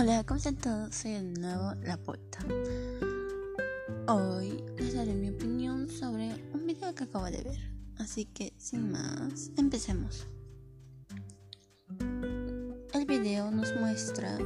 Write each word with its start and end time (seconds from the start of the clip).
Hola 0.00 0.20
a 0.20 0.24
todos, 0.24 0.94
soy 0.94 1.12
de 1.12 1.22
nuevo 1.22 1.74
La 1.82 1.98
Puerta. 1.98 2.38
Hoy 4.08 4.64
les 4.78 4.94
daré 4.94 5.12
mi 5.12 5.28
opinión 5.28 5.90
sobre 5.90 6.42
un 6.54 6.66
video 6.66 6.94
que 6.94 7.04
acabo 7.04 7.26
de 7.26 7.42
ver. 7.42 7.58
Así 7.98 8.24
que, 8.24 8.54
sin 8.56 8.90
más, 8.90 9.50
empecemos. 9.58 10.26
El 12.94 13.04
video 13.06 13.50
nos 13.50 13.76
muestra 13.76 14.38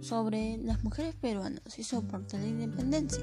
sobre 0.00 0.56
las 0.56 0.82
mujeres 0.82 1.14
peruanas 1.16 1.78
y 1.78 1.84
su 1.84 1.98
aporte 1.98 2.38
a 2.38 2.40
la 2.40 2.46
independencia. 2.46 3.22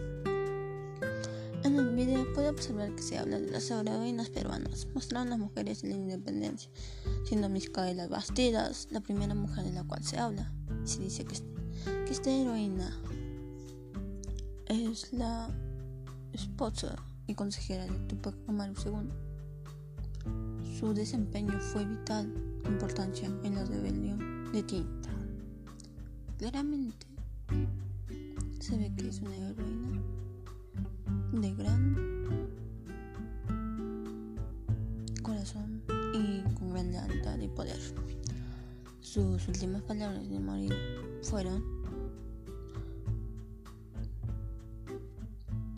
En 1.78 1.90
el 1.90 1.96
video 1.96 2.34
puede 2.34 2.50
observar 2.50 2.96
que 2.96 3.04
se 3.04 3.20
habla 3.20 3.40
de 3.40 3.52
las 3.52 3.70
heroínas 3.70 4.32
peruanas, 4.32 4.88
mostrando 4.96 5.30
las 5.30 5.38
mujeres 5.38 5.84
en 5.84 5.92
la 5.92 5.96
independencia, 5.98 6.72
siendo 7.24 7.50
Micaela 7.50 8.08
Bastidas 8.08 8.88
la 8.90 9.00
primera 9.00 9.36
mujer 9.36 9.64
de 9.64 9.74
la 9.74 9.84
cual 9.84 10.04
se 10.04 10.18
habla. 10.18 10.52
Se 10.86 11.02
dice 11.02 11.24
que, 11.24 11.36
que 11.86 12.12
esta 12.12 12.32
heroína 12.32 13.00
es 14.66 15.14
la 15.14 15.52
esposa 16.34 16.96
y 17.28 17.36
consejera 17.36 17.86
de 17.86 18.00
Tupac 18.08 18.34
Amaru 18.48 18.74
II. 18.84 19.12
Su 20.80 20.96
desempeño 20.96 21.60
fue 21.60 21.86
vital 21.86 22.34
importancia 22.66 23.30
en 23.44 23.54
la 23.54 23.64
rebelión 23.66 24.52
de 24.52 24.64
Tinta. 24.64 25.12
Claramente 26.40 27.06
se 28.60 28.76
ve 28.78 28.92
que 28.96 29.10
es 29.10 29.22
una 29.22 29.36
heroína 29.36 30.17
de 31.42 31.54
gran 31.54 31.96
corazón 35.22 35.84
y 36.14 36.42
con 36.56 36.72
gran 36.72 36.92
lealtad 36.92 37.38
y 37.40 37.48
poder. 37.48 37.80
Sus 39.02 39.48
últimas 39.48 39.82
palabras 39.84 40.28
de 40.30 40.40
morir 40.40 40.74
fueron 41.22 41.64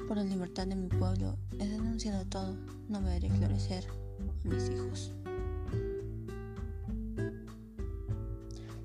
por 0.07 0.17
la 0.17 0.23
libertad 0.23 0.65
de 0.67 0.75
mi 0.75 0.87
pueblo 0.87 1.37
he 1.59 1.67
denunciado 1.67 2.25
todo, 2.25 2.55
no 2.87 3.01
veré 3.01 3.29
florecer 3.29 3.85
a 4.45 4.47
mis 4.47 4.69
hijos. 4.69 5.11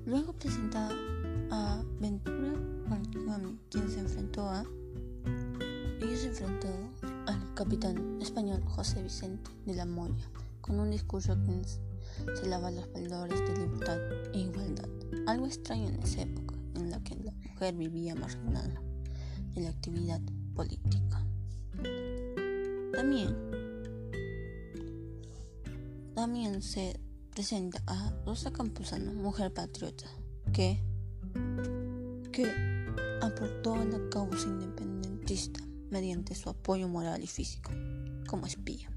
Luego 0.05 0.33
presenta 0.33 0.89
a 1.51 1.83
Ventura 1.99 2.53
quien 3.69 3.89
se 3.89 3.99
enfrentó 3.99 4.47
a 4.49 4.63
se 6.13 6.27
enfrentó 6.27 6.67
al 7.25 7.53
capitán 7.55 8.19
español 8.21 8.63
José 8.67 9.01
Vicente 9.01 9.49
de 9.65 9.73
la 9.73 9.85
Moya 9.85 10.29
con 10.61 10.79
un 10.79 10.91
discurso 10.91 11.35
que 11.43 12.35
se 12.35 12.47
lava 12.47 12.69
los 12.69 12.91
valores 12.93 13.39
de 13.39 13.57
libertad 13.57 13.97
e 14.33 14.39
igualdad, 14.39 14.87
algo 15.25 15.47
extraño 15.47 15.89
en 15.89 16.01
esa 16.03 16.21
época 16.21 16.55
en 16.75 16.91
la 16.91 17.03
que 17.03 17.15
la 17.15 17.31
mujer 17.31 17.75
vivía 17.75 18.15
marginada 18.15 18.81
de 19.53 19.61
la 19.61 19.69
actividad 19.69 20.21
política. 20.53 21.25
También, 22.93 23.35
también 26.13 26.61
se 26.61 26.99
presenta 27.31 27.81
a 27.87 28.13
Rosa 28.25 28.51
Campuzano, 28.51 29.11
mujer 29.13 29.51
patriota, 29.53 30.05
que, 30.53 30.81
que 32.31 32.51
aportó 33.21 33.73
a 33.73 33.85
la 33.85 34.09
causa 34.09 34.47
independentista 34.47 35.65
mediante 35.89 36.35
su 36.35 36.49
apoyo 36.49 36.87
moral 36.87 37.23
y 37.23 37.27
físico, 37.27 37.71
como 38.27 38.45
espía, 38.45 38.89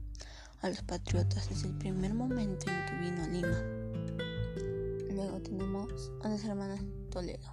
a 0.61 0.69
los 0.69 0.83
patriotas 0.83 1.49
desde 1.49 1.69
el 1.69 1.75
primer 1.79 2.15
momento 2.15 2.67
en 2.71 2.87
que 2.87 2.95
vino 2.97 3.23
a 3.23 3.29
Lima. 3.29 5.15
Luego 5.15 5.41
tenemos 5.41 6.11
a 6.23 6.29
las 6.29 6.45
hermanas 6.45 6.81
Toledo, 7.11 7.53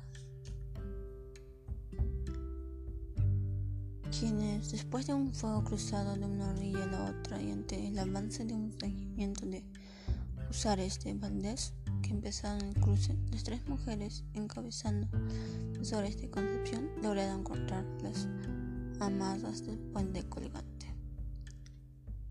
quienes 4.17 4.71
después 4.71 5.07
de 5.07 5.13
un 5.13 5.33
fuego 5.33 5.63
cruzado 5.63 6.15
de 6.15 6.25
una 6.25 6.49
orilla 6.49 6.83
a 6.83 6.87
la 6.87 7.03
otra 7.11 7.41
y 7.41 7.51
ante 7.51 7.87
el 7.87 7.97
avance 7.99 8.45
de 8.45 8.53
un 8.53 8.77
regimiento 8.79 9.45
de 9.45 9.63
usares 10.49 10.99
de 11.03 11.13
Valdés 11.15 11.73
que 12.01 12.11
empezaron 12.11 12.61
el 12.61 12.75
cruce, 12.75 13.17
las 13.31 13.43
tres 13.43 13.67
mujeres 13.67 14.23
encabezando 14.33 15.07
los 15.77 15.91
de 15.91 16.29
Concepción 16.29 16.89
lograron 17.01 17.43
cortar 17.43 17.85
las 18.01 18.27
amadas 18.99 19.65
del 19.65 19.77
puente 19.77 20.23
colgante. 20.23 20.87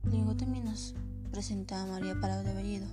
Luego 0.04 0.36
también 0.36 0.64
nos 0.64 0.94
presenta 1.30 1.82
a 1.82 1.86
María 1.86 2.18
Parado 2.20 2.44
de 2.44 2.54
Bellido, 2.54 2.86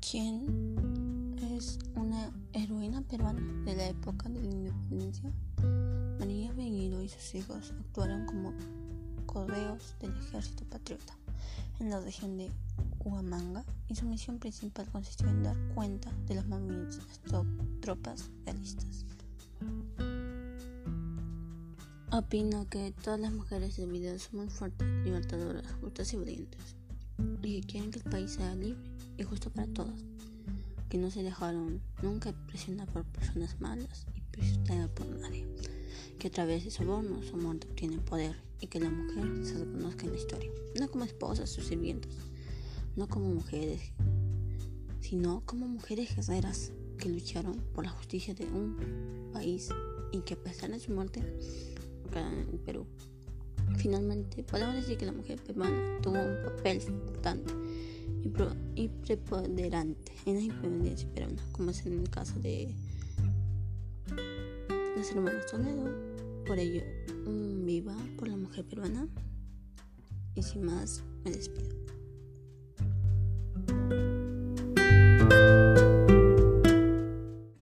quien 0.00 1.36
es 1.56 1.78
una 1.96 2.30
heroína 2.52 3.02
peruana 3.02 3.40
de 3.64 3.76
la 3.76 3.88
época 3.88 4.28
de 4.28 4.40
la 4.40 4.50
independencia. 4.50 5.30
María 6.18 6.52
Bellido 6.52 7.02
y 7.02 7.08
sus 7.08 7.34
hijos 7.34 7.74
actuaron 7.78 8.26
como 8.26 8.52
correos 9.26 9.94
del 10.00 10.16
ejército 10.16 10.64
patriota 10.64 11.14
en 11.80 11.90
la 11.90 12.00
región 12.00 12.36
de 12.36 12.50
Huamanga 13.00 13.64
y 13.88 13.94
su 13.94 14.04
misión 14.06 14.38
principal 14.38 14.86
consistió 14.90 15.28
en 15.28 15.42
dar 15.42 15.56
cuenta 15.74 16.10
de 16.26 16.34
los 16.34 16.46
movimientos 16.46 16.98
de 16.98 17.32
las 17.32 17.44
tropas 17.80 18.30
realistas. 18.44 19.04
Opino 22.18 22.68
que 22.68 22.92
todas 23.04 23.20
las 23.20 23.32
mujeres 23.32 23.76
del 23.76 23.92
video 23.92 24.18
son 24.18 24.40
muy 24.40 24.48
fuertes, 24.48 24.88
libertadoras, 25.04 25.64
justas 25.80 26.12
y 26.12 26.16
valientes, 26.16 26.74
y 27.44 27.60
que 27.60 27.66
quieren 27.68 27.92
que 27.92 28.00
el 28.00 28.10
país 28.10 28.32
sea 28.32 28.56
libre 28.56 28.82
y 29.16 29.22
justo 29.22 29.50
para 29.50 29.68
todos, 29.68 30.04
que 30.88 30.98
no 30.98 31.12
se 31.12 31.22
dejaron 31.22 31.80
nunca 32.02 32.32
presionar 32.48 32.88
por 32.92 33.04
personas 33.04 33.60
malas 33.60 34.04
y 34.16 34.20
presionar 34.32 34.92
por 34.94 35.06
nadie, 35.06 35.46
que 36.18 36.26
a 36.26 36.30
través 36.32 36.64
de 36.64 36.72
sobornos 36.72 37.32
o 37.32 37.36
muerte 37.36 37.68
obtienen 37.68 38.00
poder 38.00 38.34
y 38.60 38.66
que 38.66 38.80
la 38.80 38.90
mujer 38.90 39.46
se 39.46 39.64
reconozca 39.64 40.06
en 40.06 40.10
la 40.10 40.18
historia, 40.18 40.50
no 40.76 40.90
como 40.90 41.04
esposas 41.04 41.56
o 41.56 41.62
sirvientas, 41.62 42.16
no 42.96 43.06
como 43.06 43.28
mujeres, 43.28 43.92
sino 44.98 45.44
como 45.46 45.68
mujeres 45.68 46.16
guerreras 46.16 46.72
que 46.98 47.10
lucharon 47.10 47.62
por 47.72 47.84
la 47.84 47.90
justicia 47.90 48.34
de 48.34 48.46
un 48.46 49.30
país 49.32 49.68
y 50.10 50.22
que 50.22 50.34
a 50.34 50.42
pesar 50.42 50.70
de 50.70 50.80
su 50.80 50.90
muerte 50.90 51.22
en 52.16 52.58
Perú. 52.58 52.86
Finalmente, 53.76 54.42
podemos 54.42 54.74
decir 54.74 54.96
que 54.96 55.06
la 55.06 55.12
mujer 55.12 55.40
peruana 55.42 55.98
tuvo 56.02 56.18
un 56.18 56.42
papel 56.44 56.80
importante 56.88 57.52
y, 58.74 58.88
preponderante 58.88 60.12
en 60.26 60.34
la 60.34 60.40
independencia 60.40 61.08
peruana, 61.12 61.42
como 61.52 61.70
es 61.70 61.84
en 61.86 62.00
el 62.00 62.10
caso 62.10 62.38
de 62.40 62.74
las 64.96 65.10
hermanas 65.10 65.46
Toledo. 65.46 66.18
Por 66.46 66.58
ello, 66.58 66.82
viva 67.64 67.94
por 68.18 68.28
la 68.28 68.36
mujer 68.36 68.64
peruana. 68.64 69.06
Y 70.34 70.42
sin 70.42 70.64
más, 70.64 71.02
me 71.24 71.32
despido. 71.32 71.97